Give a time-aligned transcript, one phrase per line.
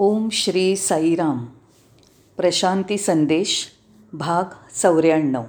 [0.00, 1.46] ओम श्री साईराम.
[2.36, 3.66] प्रशांती संदेश
[4.12, 4.44] भाग
[4.82, 5.42] चौऱ्याण्णव.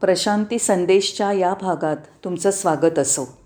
[0.00, 3.38] प्रशांती संदेशच्या या भागात तुमचं स्वागत असो.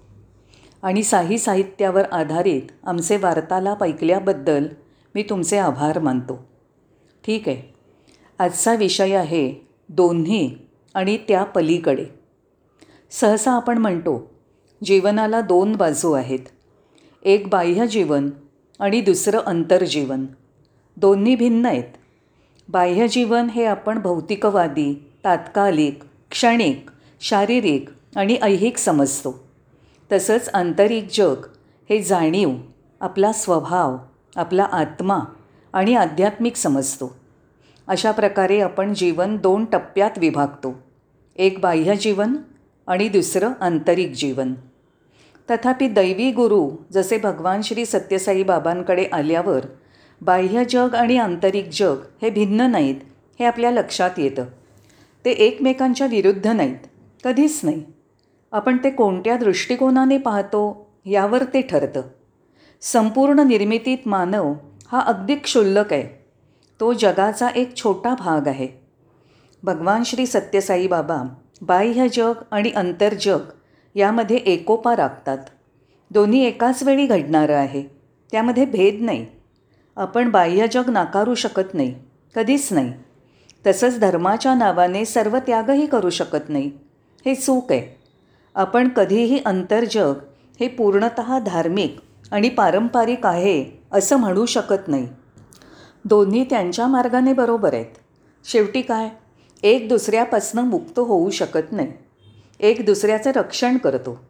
[0.82, 4.66] आणि साही साहित्यावर आधारित आमचे वार्तालाप ऐकल्याबद्दल
[5.14, 6.48] मी तुमचे आभार मानतो.
[7.26, 7.74] ठीक आहे.
[8.38, 10.58] आजचा विषय आहे दोन्ही
[10.94, 12.06] आणि त्या पलीकडे.
[13.10, 14.30] सहसा आपण म्हणतो
[14.84, 16.40] जीवनाला दोन बाजू आहेत.
[17.22, 18.30] एक बाह्य जीवन
[18.84, 20.26] आणि दुसरं अंतर्जीवन.
[20.96, 21.84] दोन्ही भिन्न आहेत.
[22.68, 29.44] बाह्यजीवन हे आपण भौतिकवादी तात्कालिक क्षणिक शारीरिक आणि ऐहिक समजतो.
[30.12, 31.36] तसंच आंतरिक जग
[31.90, 32.50] हे जाणीव
[33.00, 33.96] आपला स्वभाव
[34.36, 35.18] आपला आत्मा
[35.72, 37.16] आणि आध्यात्मिक समजतो.
[37.88, 40.82] अशा प्रकारे आपण जीवन दोन टप्प्यात विभागतो.
[41.36, 42.36] एक बाह्य जीवन
[42.86, 44.54] आणि दुसरं आंतरिक जीवन.
[45.50, 49.64] तथापि दैवी गुरु जसे भगवान श्री सत्यसाई बाबांकडे आल्यावर
[50.20, 52.94] बाह्य जग आणि आंतरिक जग हे भिन्न नाहीत
[53.40, 54.44] हे आपल्या लक्षात येतं.
[55.24, 56.76] ते एकमेकांच्या विरुद्ध नाहीत
[57.24, 57.84] कधीच नाही.
[58.52, 62.02] आपण ते कोणत्या दृष्टिकोनाने पाहतो यावर ते ठरतं.
[62.80, 64.54] संपूर्ण निर्मितीत मानव
[64.92, 66.24] हा अगदी क्षुल्लक आहे.
[66.80, 68.68] तो जगाचा एक छोटा भाग आहे.
[69.62, 73.40] भगवान श्री सत्यसाई बाबा बाह्य जग आणि अंतर्जग
[73.94, 75.38] यामध्ये एकोपा राखतात.
[76.10, 77.82] दोन्ही एकाच वेळी घडणारं आहे.
[78.32, 79.26] त्यामध्ये भेद नाही.
[79.96, 81.94] आपण बाह्य जग नाकारू शकत नाही.
[82.34, 82.92] कधीच नाही.
[83.66, 86.70] तसंच धर्माच्या नावाने सर्व त्यागही करू शकत नाही.
[87.26, 88.00] हे चूक आहे.
[88.54, 90.14] आपण कधीही अंतर्जग
[90.60, 91.96] हे पूर्णत धार्मिक
[92.30, 95.08] आणि पारंपरिक आहे असं म्हणू शकत नाही.
[96.04, 97.86] दोन्ही त्यांच्या मार्गाने बरोबर आहेत.
[98.44, 99.08] शेवटी काय?
[99.62, 101.92] एक दुसऱ्यापासनं मुक्त होऊ शकत नाही.
[102.64, 104.24] एक दुसऱ्याचं रक्षण करतो.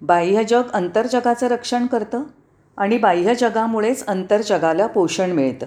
[0.00, 2.22] बाह्य जग अंतर्जगाचं रक्षण करतं
[2.76, 5.66] आणि बाह्य जगामुळेच अंतर्जगाला पोषण मिळतं.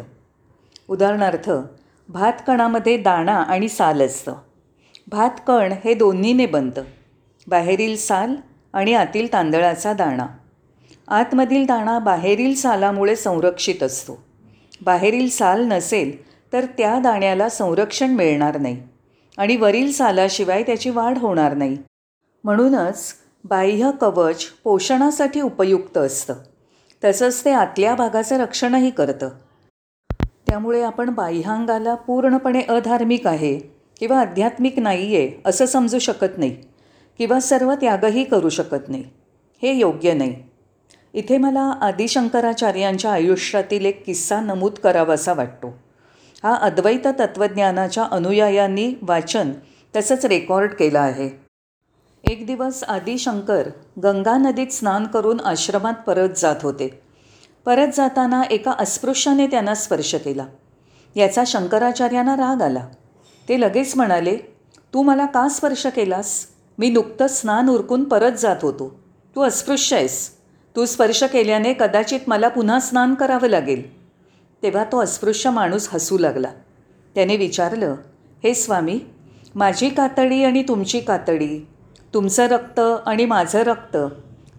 [0.88, 1.52] उदाहरणार्थ
[2.10, 4.34] भातकणामध्ये दाणा आणि साल असतं.
[5.08, 6.84] भातकण हे दोन्हीने बनतं.
[7.48, 8.36] बाहेरील साल
[8.74, 10.26] आणि आतील तांदळाचा दाणा.
[11.08, 14.24] आतमधील दाणा बाहेरील सालामुळे संरक्षित असतो.
[14.82, 16.12] बाहेरील साल नसेल
[16.54, 18.82] तर त्या दाण्याला संरक्षण मिळणार नाही
[19.38, 21.78] आणि वरील सालाशिवाय त्याची वाढ होणार नाही.
[22.46, 23.14] म्हणूनच
[23.44, 26.34] बाह्य कवच पोषणासाठी उपयुक्त असतं.
[27.04, 29.30] तसंच ते आतल्या भागाचं रक्षणही करतं.
[30.48, 33.60] त्यामुळे आपण बाह्यांगाला पूर्णपणे अधार्मिक आहे
[34.00, 36.56] किंवा आध्यात्मिक नाही आहे असं समजू शकत नाही
[37.18, 39.04] किंवा सर्व त्यागही करू शकत नाही.
[39.62, 40.36] हे योग्य नाही.
[41.14, 45.78] इथे मला आदिशंकराचार्यांच्या आयुष्यातील एक किस्सा नमूद करावासा वाटतो.
[46.44, 49.52] हा अद्वैत तत्त्वज्ञानाच्या अनुयायांनी वाचन
[49.96, 51.45] तसंच रेकॉर्ड केला आहे.
[52.30, 53.70] एक दिवस आदिशंकर
[54.04, 57.02] गंगा नदीत स्नान करून आश्रमात परत जात होते.
[57.66, 60.46] परत जाताना एका अस्पृश्याने त्यांना स्पर्श केला.
[61.16, 62.88] याचा शंकराचार्यांना राग आला.
[63.50, 64.38] ते लगेच म्हणाले
[64.94, 66.46] तू मला का स्पर्श केलास?
[66.78, 69.00] मी नुकतंच स्नान उरकून परत जात होतो.
[69.36, 70.30] तू अस्पृश्य आहेस.
[70.76, 74.10] तू स्पर्श केल्याने कदाचित मला पुन्हा स्नान करावं लागेल.
[74.64, 76.52] तेव्हा तो अस्पृश्य माणूस हसू लागला.
[77.16, 77.96] त्याने विचारलं
[78.44, 79.00] हे स्वामी
[79.56, 81.68] माझी कातडी आणि तुमची कातडी
[82.16, 83.98] तुमचं रक्त आणि माझं रक्त.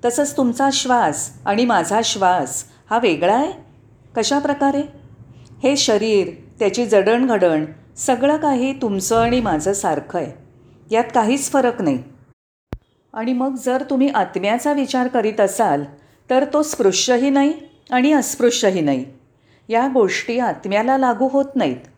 [0.05, 3.53] तसंच तुमचा श्वास आणि माझा श्वास हा वेगळा आहे?
[4.17, 4.83] कशा प्रकारे?
[5.63, 6.29] हे शरीर
[6.59, 7.65] त्याची जडणघडण
[7.97, 10.33] सगळं काही तुमचं आणि माझं सारखं आहे.
[10.91, 11.99] यात काहीच फरक नाही.
[13.13, 15.85] आणि मग जर तुम्ही आत्म्याचा विचार करीत असाल
[16.31, 17.53] तर तो स्पृश्यही नाही
[17.91, 19.05] आणि अस्पृश्यही नाही.
[19.69, 21.89] या गोष्टी आत्म्याला लागू होत नाहीत.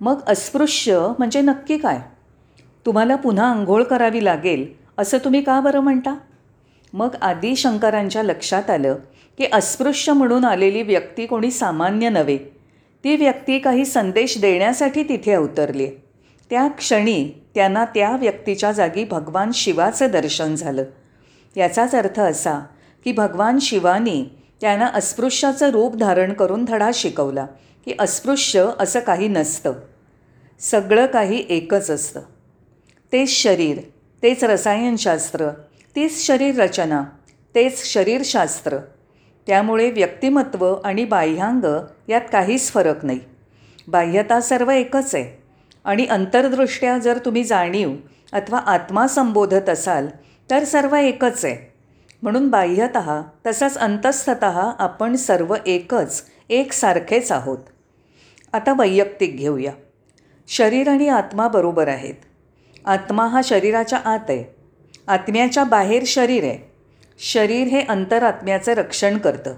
[0.00, 2.00] मग अस्पृश्य म्हणजे नक्की काय?
[2.86, 6.16] तुम्हाला पुन्हा आंघोळ करावी लागेल असं तुम्ही का बरं म्हणता?
[6.92, 8.96] मग आदी शंकरांच्या लक्षात आलं
[9.38, 12.36] की अस्पृश्य म्हणून आलेली व्यक्ती कोणी सामान्य नव्हे.
[13.04, 15.86] ती व्यक्ती काही संदेश देण्यासाठी तिथे अवतरली.
[16.50, 20.84] त्या क्षणी त्यांना त्या व्यक्तीच्या जागी भगवान शिवाचं दर्शन झालं.
[21.56, 22.58] याचाच अर्थ असा
[23.04, 24.24] की भगवान शिवानी
[24.60, 27.46] त्यांना अस्पृश्याचं रूप धारण करून धडा शिकवला
[27.84, 29.72] की अस्पृश्य असं काही नसतं.
[30.60, 32.20] सगळं काही एकच असतं.
[33.12, 33.78] तेच शरीर
[34.22, 35.48] तेच रसायनशास्त्र
[35.96, 37.04] तीच शरीर रचना
[37.54, 38.78] तेच शरीरशास्त्र.
[39.46, 43.20] त्यामुळे व्यक्तिमत्व आणि बाह्यांग यात काहीच फरक नाही.
[43.88, 45.42] बाह्यता सर्व एकच आहे.
[45.84, 47.94] आणि अंतर्दृष्ट्या जर तुम्ही जाणीव
[48.32, 50.06] अथवा आत्मा संबोधत असाल
[50.50, 51.72] तर सर्व एकच आहे.
[52.22, 52.98] म्हणून बाह्यत
[53.46, 57.58] तसंच अंतस्थत आपण सर्व एकच एकसारखेच आहोत.
[58.52, 59.72] आता वैयक्तिक घेऊया.
[60.48, 62.14] शरीर आणि आत्मा बरोबर आहेत.
[62.88, 64.54] आत्मा हा शरीराच्या आत आहे.
[65.08, 66.70] आत्म्याच्या बाहेर शरीर आहे.
[67.18, 69.54] शरीर हे अंतरात्म्याचं रक्षण करतं.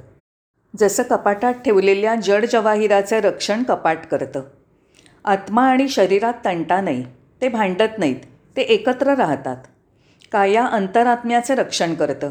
[0.79, 4.43] जसं कपाटात ठेवलेल्या जड जवाहिराचं रक्षण कपाट करतं.
[5.25, 7.05] आत्मा आणि शरीरात तंटा नाही
[7.41, 8.17] ते भांडत नाहीत
[8.57, 9.57] ते एकत्र राहतात.
[10.33, 12.31] काया अंतरात्म्याचं रक्षण करतं.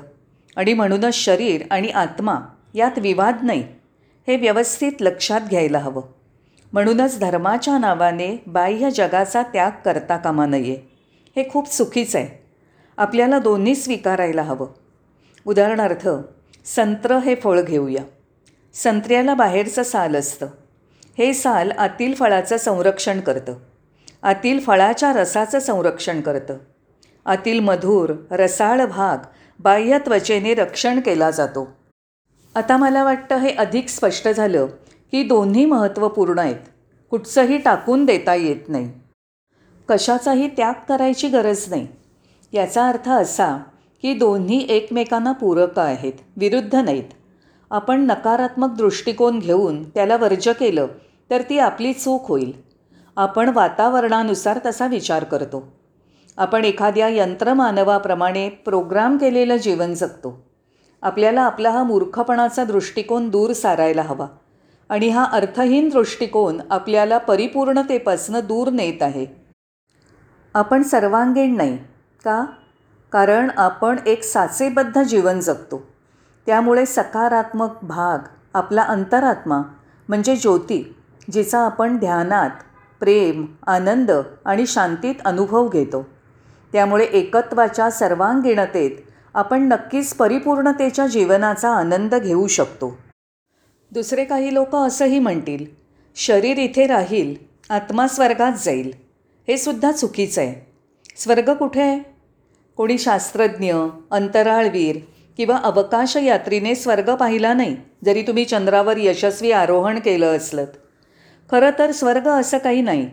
[0.55, 2.35] आणि म्हणूनच शरीर आणि आत्मा
[2.73, 3.63] यात विवाद नाही
[4.27, 6.01] हे व्यवस्थित लक्षात घ्यायला हवं.
[6.73, 10.88] म्हणूनच धर्माच्या नावाने बाह्य जगाचा त्याग करता कामा नये.
[11.39, 12.45] हे खूप चुकीचं आहे.
[12.97, 14.67] आपल्याला दोन्ही स्वीकारायला हवं.
[15.45, 16.09] उदाहरणार्थ
[16.65, 18.03] संत्र हे फळ घेऊया.
[18.73, 20.47] संत्र्याला बाहेरचं साल असतं.
[21.17, 23.53] हे साल आतील फळाचं संरक्षण करतं.
[24.23, 26.57] आतील फळाच्या रसाचं संरक्षण करतं.
[27.25, 29.17] आतील मधुर रसाळ भाग
[29.59, 31.67] बाह्य त्वचेने रक्षण केला जातो.
[32.55, 34.67] आता मला वाटतं हे अधिक स्पष्ट झालं
[35.11, 36.69] की दोन्ही महत्त्वपूर्ण आहेत.
[37.09, 38.91] कुठचंही टाकून देता येत नाही.
[39.89, 41.87] कशाचाही त्याग करायची गरज नाही.
[42.53, 43.57] याचा अर्थ असा
[44.01, 47.03] की दोन्ही एकमेकांना पूरक आहेत विरुद्ध नाहीत.
[47.71, 50.87] आपण नकारात्मक दृष्टिकोन घेऊन त्याला वर्ज केलं
[51.29, 52.51] तर ती आपली चूक होईल.
[53.17, 55.71] आपण वातावरणानुसार तसा विचार करतो.
[56.37, 60.47] आपण एखाद्या यंत्रमानवाप्रमाणे प्रोग्राम केलेलं जीवन जगतो.
[61.01, 64.27] आपल्याला आपला हा मूर्खपणाचा दृष्टिकोन दूर सारायला हवा
[64.89, 69.38] आणि हा अर्थहीन दृष्टिकोन आपल्याला परिपूर्णतेपासनं दूर नेत आहे.
[70.59, 71.77] आपण सर्वांगीण नाही
[72.25, 72.45] का?
[73.11, 75.87] कारण आपण एक साचेबद्ध जीवन जगतो.
[76.45, 78.17] त्यामुळे सकारात्मक भाग
[78.53, 79.61] आपला अंतरात्मा
[80.07, 80.95] म्हणजे ज्योती
[81.31, 82.49] जिचा आपण ध्यानात
[82.99, 84.11] प्रेम आनंद
[84.45, 86.07] आणि शांतीत अनुभव घेतो.
[86.73, 88.91] त्यामुळे एकत्वाच्या सर्वांगीणतेत
[89.33, 92.97] आपण नक्कीच परिपूर्णतेच्या जीवनाचा आनंद घेऊ शकतो.
[93.91, 95.65] दुसरे काही लोक असंही म्हणतील
[96.15, 97.35] शरीर इथे राहील
[97.69, 99.08] आत्मा स्वर्गात जाईल.
[99.49, 100.71] हे सुद्धा चुकीचं आहे.
[101.17, 101.99] स्वर्ग कुठे आहे?
[102.77, 103.73] कोणी शास्त्रज्ञ
[104.11, 104.97] अंतराळवीर
[105.37, 107.75] किंवा अवकाश यात्रीने स्वर्ग पाहिला नाही
[108.05, 110.67] जरी तुम्ही चंद्रावर यशस्वी आरोहण केलं असलत.
[111.51, 113.09] खरं तर स्वर्ग असं काही नाही.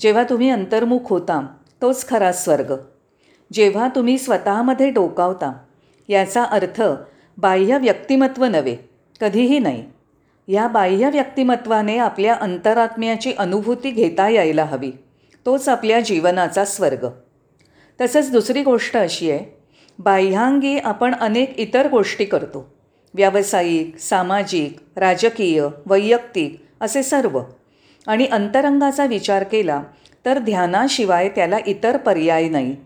[0.00, 1.46] जेव्हा तुम्ही अंतर्मुख होता
[1.82, 2.74] तोच खरा स्वर्ग.
[3.52, 5.52] जेव्हा तुम्ही स्वतःमध्ये डोकावता
[6.08, 6.82] याचा अर्थ
[7.38, 8.76] बाह्य व्यक्तिमत्व नव्हे
[9.20, 9.84] कधीही नाही.
[10.48, 14.92] या बाह्य व्यक्तिमत्वाने आपल्या अंतरात्म्याची अनुभूती घेता यायला हवी.
[15.46, 17.08] तोच आपल्या जीवनाचा स्वर्ग.
[18.00, 19.62] तसंच दुसरी गोष्ट अशी आहे
[19.98, 22.74] बाह्यांगी आपण अनेक इतर गोष्टी करतो.
[23.14, 27.40] व्यावसायिक सामाजिक राजकीय वैयक्तिक असे सर्व.
[28.06, 29.82] आणि अंतरंगाचा विचार केला
[30.26, 32.76] तर ध्यानाशिवाय त्याला इतर पर्याय नाही.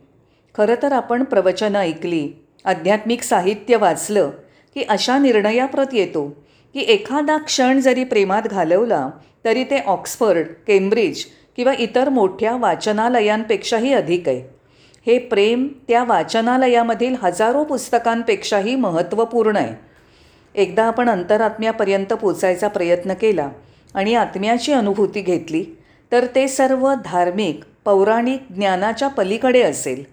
[0.55, 2.29] खरं तर आपण प्रवचनं ऐकली
[2.65, 4.31] आध्यात्मिक साहित्य वाचलं
[4.75, 6.29] की अशा निर्णयाप्रत येतो
[6.75, 9.11] की एखादा क्षण जरी प्रेमात घालवला
[9.45, 11.25] तरी ते ऑक्सफर्ड केम्ब्रिज
[11.59, 14.43] किंवा इतर मोठ्या वाचनालयांपेक्षाही अधिक आहे.
[15.07, 19.75] हे प्रेम त्या वाचनालयामधील हजारो पुस्तकांपेक्षाही महत्त्वपूर्ण आहे.
[20.55, 23.49] एकदा आपण अंतरात्म्यापर्यंत पोचायचा प्रयत्न केला
[23.95, 25.65] आणि आत्म्याची अनुभूती घेतली
[26.13, 30.05] तर ते सर्व धार्मिक पौराणिक ज्ञानाच्या पलीकडे असेल.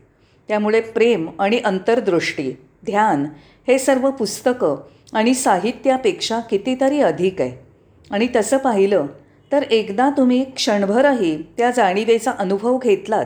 [0.48, 2.52] त्यामुळे प्रेम आणि अंतर्दृष्टी
[2.86, 3.26] ध्यान
[3.68, 4.76] हे सर्व पुस्तकं
[5.14, 7.66] आणि साहित्यापेक्षा कितीतरी अधिक आहे.
[8.12, 9.06] आणि तसं पाहिलं
[9.52, 13.26] तर एकदा तुम्ही क्षणभरही त्या जाणीवेचा अनुभव घेतलात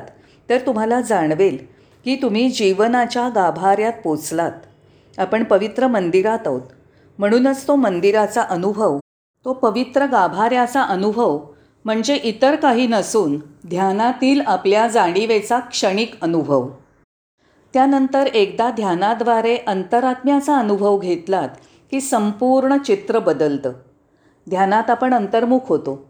[0.49, 1.57] तर तुम्हाला जाणवेल
[2.05, 4.51] की तुम्ही जीवनाच्या गाभाऱ्यात पोचलात.
[5.17, 6.61] आपण पवित्र मंदिरात आहोत.
[7.17, 8.99] म्हणूनच तो मंदिराचा अनुभव
[9.45, 11.39] तो पवित्र गाभाऱ्याचा अनुभव
[11.85, 16.69] म्हणजे इतर काही नसून ध्यानातील आपल्या जाणीवेचा क्षणिक अनुभव.
[17.73, 21.49] त्यानंतर एकदा ध्यानाद्वारे अंतरात्म्याचा अनुभव घेतलात
[21.91, 23.71] की संपूर्ण चित्र बदलतं.
[24.49, 26.08] ध्यानात आपण अंतर्मुख होतो.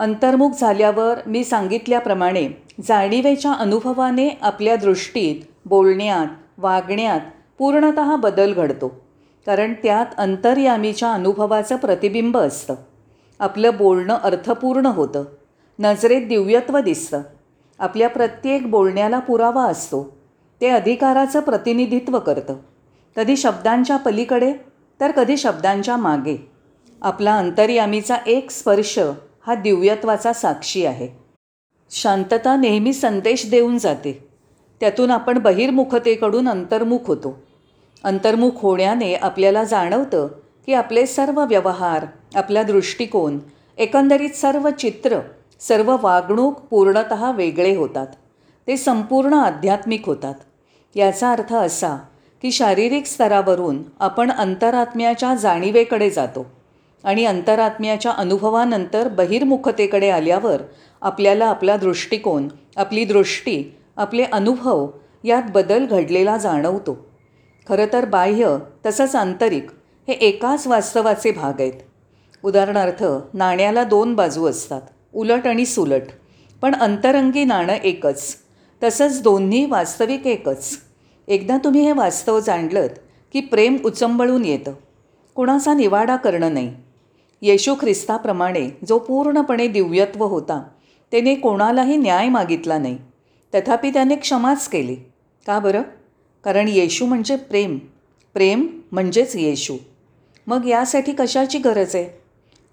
[0.00, 2.48] अंतर्मुख झाल्यावर मी सांगितल्याप्रमाणे
[2.88, 6.26] जाणीवेच्या अनुभवाने आपल्या दृष्टीत बोलण्यात
[6.58, 7.20] वागण्यात
[7.58, 9.00] पूर्णत बदल घडतो.
[9.46, 12.74] कारण त्यात अंतर्यामीच्या अनुभवाचं प्रतिबिंब असतं.
[13.38, 15.24] आपलं बोलणं अर्थपूर्ण होतं.
[15.80, 17.22] नजरेत दिव्यत्व दिसतं.
[17.78, 20.16] आपल्या प्रत्येक बोलण्याला पुरावा असतो.
[20.60, 22.54] ते अधिकाराचं प्रतिनिधित्व करतं.
[23.16, 24.52] कधी शब्दांच्या पलीकडे
[25.00, 26.52] तर कधी शब्दांच्या मागे.
[27.02, 28.98] आपला अंतर्यामीचा एक स्पर्श
[29.46, 31.08] हा दिव्यत्वाचा साक्षी आहे.
[31.90, 34.28] शांतता नेहमी संदेश देऊन जाते.
[34.80, 37.38] त्यातून आपण बहिर्मुखतेकडून अंतर्मुख होतो.
[38.04, 40.28] अंतर्मुख होण्याने आपल्याला जाणवतं
[40.66, 43.38] की आपले सर्व व्यवहार आपला दृष्टिकोन
[43.78, 45.18] एकंदरीत सर्व चित्र
[45.60, 48.06] सर्व वागणूक पूर्णत वेगळे होतात.
[48.66, 50.34] ते संपूर्ण आध्यात्मिक होतात.
[50.94, 51.96] याचा अर्थ असा
[52.42, 56.59] की शारीरिक स्तरावरून आपण अंतरात्म्याच्या जाणीवेकडे जातो.
[57.04, 60.62] आणि अंतरात्म्याच्या अनुभवानंतर बहिर्मुखतेकडे आल्यावर
[61.00, 64.90] आपल्याला आपला दृष्टिकोन आपली दृष्टी आपले अनुभव
[65.24, 67.06] यात बदल घडलेला जाणवतो.
[67.68, 69.66] खरं तर बाह्य तसंच आंतरिक
[70.08, 71.72] हे एकाच वास्तवाचे भाग आहेत.
[72.42, 73.04] उदाहरणार्थ
[73.34, 74.82] नाण्याला दोन बाजू असतात
[75.14, 76.02] उलट आणि सुलट.
[76.62, 78.36] पण अंतरंगी नाणं एकच
[78.82, 80.76] तसंच दोन्ही वास्तविक एकच.
[81.28, 82.86] एकदा तुम्ही हे वास्तव जाणलं
[83.32, 84.72] की प्रेम उचंबळून येतं.
[85.34, 86.74] कुणाचा निवाडा करणं नाही.
[87.42, 90.62] येशू ख्रिस्ताप्रमाणे जो पूर्णपणे दिव्यत्व होता
[91.10, 92.98] त्याने कोणालाही न्याय मागितला नाही.
[93.54, 94.94] तथापि त्याने क्षमाच केली.
[95.46, 95.82] का बरं?
[96.44, 97.78] कारण येशू म्हणजे प्रेम.
[98.34, 99.76] प्रेम म्हणजेच येशू.
[100.46, 102.20] मग यासाठी कशाची गरज आहे?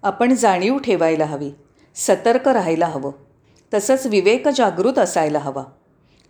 [0.04, 1.52] आपण जाणीव ठेवायला हवी.
[1.96, 3.12] सतर्क राहायला हवं.
[3.74, 5.64] तसंच विवेक जागृत असायला हवा.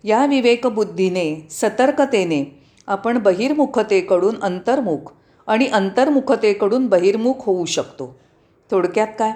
[0.04, 5.12] या विवेकबुद्धीने सतर्कतेने आपण बहिर्मुखतेकडून अंतर्मुख
[5.46, 8.18] आणि अंतर्मुखतेकडून बहिर्मुख होऊ शकतो.
[8.70, 9.32] थोडक्यात काय?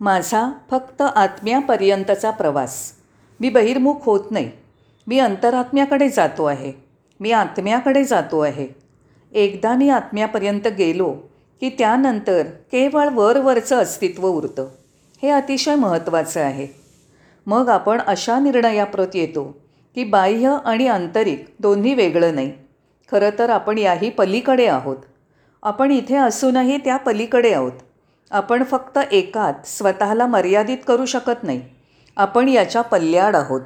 [0.00, 2.92] माझा फक्त आत्म्यापर्यंतचा प्रवास.
[3.40, 4.50] मी बहिर्मुख होत नाही.
[5.06, 6.72] मी अंतरात्म्याकडे जातो आहे.
[7.20, 8.68] मी आत्म्याकडे जातो आहे.
[9.32, 11.12] एकदा मी आत्म्यापर्यंत गेलो
[11.60, 14.68] की त्यानंतर केवळ वरवरचं अस्तित्व उरतं.
[15.22, 16.66] हे अतिशय महत्त्वाचं आहे.
[17.46, 19.56] मग आपण अशा निर्णयाप्रत येतो
[19.94, 22.52] की बाह्य आणि आंतरिक दोन्ही वेगळं नाही.
[23.10, 24.96] खरं तर आपण याही पलीकडे आहोत.
[25.62, 27.72] आपण इथे असूनही त्या पलीकडे आहोत.
[28.32, 31.60] आपण फक्त एकात स्वतःला मर्यादित करू शकत नाही.
[32.16, 33.60] आपण याच्या पल्ल्याड आहोत.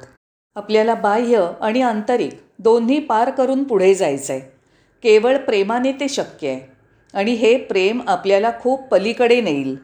[0.55, 4.41] आपल्याला बाह्य आणि आंतरिक दोन्ही पार करून पुढे जायचं आहे
[5.03, 6.59] केवळ प्रेमाने ते शक्य आहे.
[7.13, 9.75] आणि हे प्रेम आपल्याला खूप पलीकडे नेईल.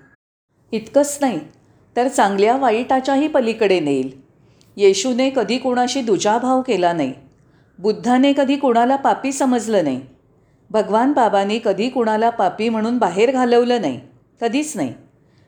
[0.72, 1.40] इतकंच नाही
[1.96, 4.12] तर चांगल्या वाईटाच्याही पलीकडे नेईल.
[4.78, 7.13] येशूने कधी कोणाशी दुजाभाव केला नाही.
[7.80, 10.02] बुद्धाने कधी कोणाला पापी समजलं नाही.
[10.70, 14.00] भगवान बाबांनी कधी कुणाला पापी म्हणून बाहेर घालवलं नाही.
[14.44, 14.94] कधीच नाही.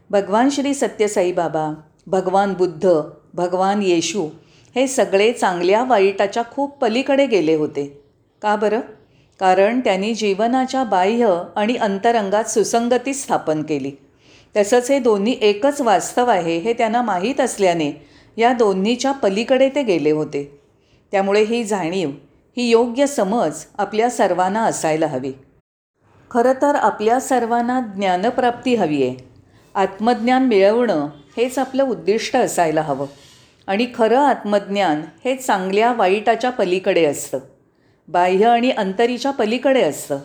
[0.10, 1.74] भगवान श्री सत्यसाई बाबा
[2.08, 2.90] भगवान बुद्ध
[3.34, 4.30] भगवान येशू
[4.76, 8.02] हे सगळे चांगल्या वाईटाच्या खूप पलीकडे गेले होते.
[8.42, 8.80] का बरं?
[9.40, 13.92] कारण त्यांनी जीवनाच्या बाह्य आणि अंतरंगात सुसंगती स्थापन केली.
[14.58, 20.12] तसंच हे दोन्ही एकच वास्तव आहे हे त्यांना माहीत असल्याने या दोन्हीच्या पलीकडे ते गेले
[20.12, 20.60] होते.
[21.12, 22.10] त्यामुळे ही जाणीव
[22.58, 25.32] ही योग्य समज आपल्या सर्वांना असायला हवी.
[26.36, 29.16] खरं तर आपल्या सर्वांना ज्ञानप्राप्ती हवी आहे
[29.76, 33.08] आत्मज्ञान मिळवणं हेच आपलं उद्दिष्ट असायला हवं.
[33.68, 37.40] आणि खरं आत्मज्ञान हे चांगल्या वाईटाच्या पलीकडे असतं.
[38.08, 40.18] बाह्य आणि अंतरीच्या पलीकडे असतं.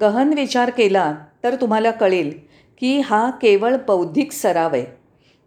[0.00, 2.38] गहन विचार केला तर तुम्हाला कळेल
[2.80, 4.84] की हा केवळ बौद्धिक सराव आहे.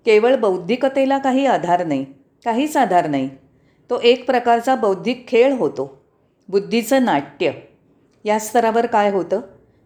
[0.05, 2.05] केवळ बौद्धिकतेला काही आधार नाही
[2.45, 3.29] काहीच आधार नाही.
[3.89, 6.03] तो एक प्रकारचा बौद्धिक खेळ होतो.
[6.49, 7.51] बुद्धीचं नाट्य.
[8.25, 9.41] या स्तरावर काय होतं?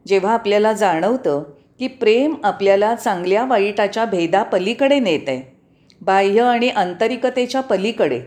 [0.08, 1.44] जेव्हा आपल्याला जाणवतं
[1.80, 5.58] की प्रेम आपल्याला चांगल्या वाईटाच्या भेदापलीकडे नेत आहे
[6.02, 8.22] बाह्य आणि आंतरिकतेच्या पलीकडे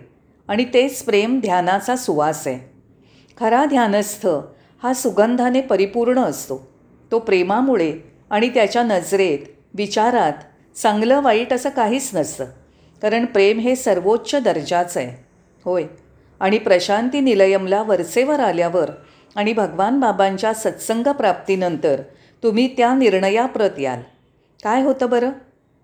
[0.49, 2.71] आणि तेच प्रेम ध्यानाचा सुवास आहे.
[3.41, 4.27] खरा ध्यानस्थ
[4.83, 6.71] हा सुगंधाने परिपूर्ण असतो.
[7.11, 7.93] तो प्रेमामुळे
[8.31, 9.39] आणि त्याच्या नजरेत
[9.75, 10.33] विचारात
[10.77, 12.45] चांगलं वाईट असं काहीच नसतं
[13.03, 15.25] कारण प्रेम हे सर्वोच्च दर्जाचं आहे.
[15.65, 15.85] होय.
[16.41, 18.91] आणि प्रशांती निलयमला वरचेवर आल्यावर
[19.37, 22.03] आणि भगवान बाबांच्या सत्संग प्राप्तीनंतर
[22.43, 24.01] तुम्ही त्या निर्णयाप्रत याल.
[24.65, 25.31] काय होतं बरं?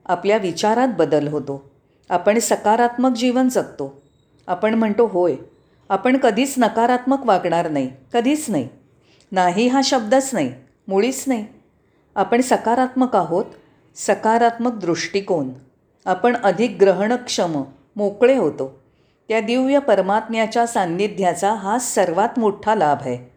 [0.06, 1.70] आपल्या विचारात बदल होतो.
[2.10, 4.02] आपण सकारात्मक जीवन जगतो.
[4.46, 5.34] आपण म्हणतो होय
[5.88, 8.68] आपण कधीच नकारात्मक वागणार नाही कधीच नाही.
[9.32, 10.52] नाही हा शब्दच नाही
[10.88, 11.46] मुळीच नाही.
[12.14, 13.44] आपण सकारात्मक आहोत
[13.96, 15.50] सकारात्मक दृष्टिकोन.
[16.06, 17.62] आपण अधिक ग्रहणक्षम
[17.96, 18.82] मोकळे होतो.
[19.28, 23.35] त्या दिव्य परमात्म्याच्या सान्निध्याचा हा सर्वात मोठा लाभ आहे.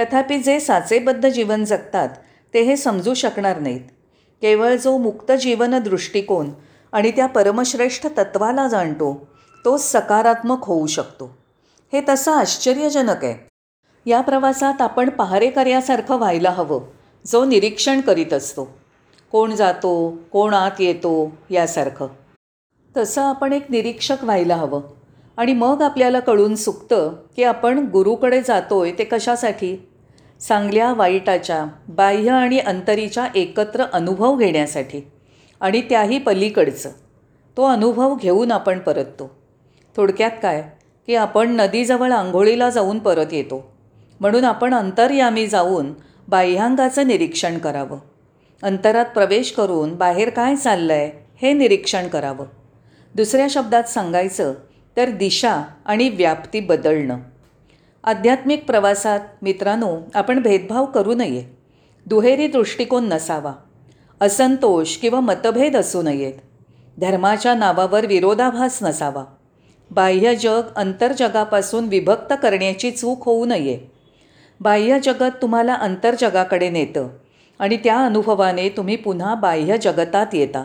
[0.00, 2.08] तथापि जे साचेबद्ध जीवन जगतात
[2.54, 3.80] ते हे समजू शकणार नाहीत.
[4.42, 6.50] केवळ जो मुक्त जीवन दृष्टिकोन
[6.92, 9.28] आणि त्या परमश्रेष्ठ तत्वाला जाणतो
[9.64, 11.38] तो सकारात्मक होऊ शकतो.
[11.92, 13.48] हे तसं आश्चर्यजनक आहे.
[14.06, 16.80] या प्रवासात आपण पहारेकर्यासारखं व्हायला हवं
[17.26, 18.78] जो निरीक्षण करीत असतो.
[19.32, 22.06] कोण जातो कोण आत येतो यासारखं.
[22.96, 24.80] तसं आपण एक निरीक्षक व्हायला हवं.
[25.36, 29.89] आणि मग आपल्याला कळून चुकतं की आपण गुरुकडे जातोय ते कशासाठी?
[30.48, 35.00] चांगल्या वाईटाच्या बाह्य आणि अंतरीच्या एकत्र अनुभव घेण्यासाठी.
[35.60, 36.90] आणि त्याही पलीकडचं.
[37.56, 39.36] तो अनुभव घेऊन आपण परततो.
[39.96, 40.64] थोडक्यात काय?
[41.06, 43.76] की आपण नदीजवळ आंघोळीला जाऊन परत येतो.
[44.20, 45.92] म्हणून आपण अंतर्यामी जाऊन
[46.28, 47.98] बाह्यांगाचं निरीक्षण करावं.
[48.62, 52.46] अंतरात प्रवेश करून बाहेर काय चाललं आहे हे निरीक्षण करावं.
[53.14, 54.54] दुसऱ्या शब्दात सांगायचं
[54.96, 57.18] तर दिशा आणि व्याप्ती बदलणं.
[58.04, 61.44] आध्यात्मिक प्रवासात मित्रांनो आपण भेदभाव करू नये.
[62.06, 63.52] दुहेरी दृष्टिकोन नसावा.
[64.20, 66.32] असंतोष किंवा मतभेद असू नयेत.
[66.98, 69.24] धर्माच्या नावावर विरोधाभास नसावा.
[69.90, 73.80] बाह्य जग अंतर्जगापासून विभक्त करण्याची चूक होऊ नये.
[74.60, 77.08] बाह्य जगत तुम्हाला अंतर्जगाकडे नेतं
[77.58, 80.64] आणि त्या अनुभवाने तुम्ही पुन्हा बाह्य जगतात येता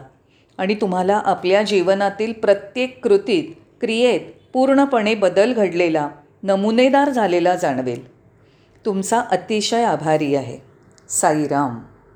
[0.58, 3.44] आणि तुम्हाला आपल्या जीवनातील प्रत्येक कृतीत
[3.82, 4.20] क्रियेत
[4.54, 6.10] पूर्णपणे बदल घडलेला
[6.46, 8.12] नमुनेदार झालेला जाणवेल.
[8.86, 10.58] तुमचा अतिशय आभारी आहे.
[11.10, 11.80] साईराम.